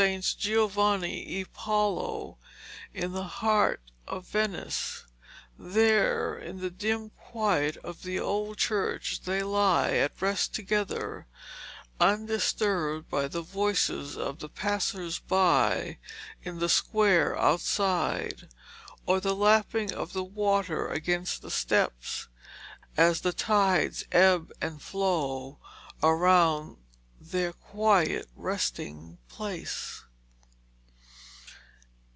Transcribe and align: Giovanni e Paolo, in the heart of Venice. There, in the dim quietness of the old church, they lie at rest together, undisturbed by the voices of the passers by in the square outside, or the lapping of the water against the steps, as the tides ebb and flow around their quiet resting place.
Giovanni 0.19 1.23
e 1.41 1.45
Paolo, 1.45 2.39
in 2.91 3.11
the 3.11 3.21
heart 3.23 3.81
of 4.07 4.25
Venice. 4.25 5.03
There, 5.59 6.35
in 6.35 6.57
the 6.59 6.71
dim 6.71 7.11
quietness 7.11 7.83
of 7.83 8.01
the 8.01 8.19
old 8.19 8.57
church, 8.57 9.21
they 9.25 9.43
lie 9.43 9.91
at 9.91 10.19
rest 10.19 10.55
together, 10.55 11.27
undisturbed 11.99 13.11
by 13.11 13.27
the 13.27 13.43
voices 13.43 14.17
of 14.17 14.39
the 14.39 14.49
passers 14.49 15.19
by 15.19 15.99
in 16.41 16.57
the 16.57 16.67
square 16.69 17.37
outside, 17.37 18.49
or 19.05 19.19
the 19.19 19.35
lapping 19.35 19.93
of 19.93 20.13
the 20.13 20.23
water 20.23 20.87
against 20.87 21.43
the 21.43 21.51
steps, 21.51 22.27
as 22.97 23.21
the 23.21 23.33
tides 23.33 24.05
ebb 24.11 24.51
and 24.61 24.81
flow 24.81 25.59
around 26.01 26.77
their 27.23 27.53
quiet 27.53 28.27
resting 28.35 29.15
place. 29.29 30.03